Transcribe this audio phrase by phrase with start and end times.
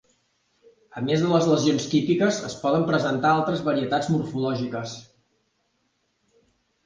[0.99, 4.95] A més de les lesions típiques, es poden presentar altres varietats morfològiques.